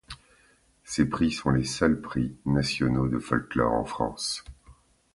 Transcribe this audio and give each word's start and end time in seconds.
Ces 0.83 1.05
prix 1.07 1.31
sont 1.31 1.51
les 1.51 1.63
seuls 1.63 2.01
prix 2.01 2.35
nationaux 2.47 3.07
de 3.07 3.19
folklore 3.19 3.73
en 3.73 3.85
France. 3.85 4.43